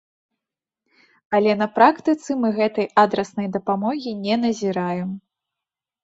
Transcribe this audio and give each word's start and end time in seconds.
Але 1.39 1.51
на 1.59 1.67
практыцы 1.75 2.37
мы 2.45 2.49
гэтай 2.59 2.87
адраснай 3.03 3.47
дапамогі 3.57 4.13
не 4.23 4.35
назіраем. 4.45 5.13